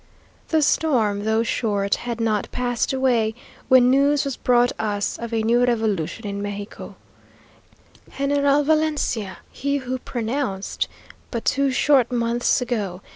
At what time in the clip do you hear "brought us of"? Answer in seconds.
4.35-5.31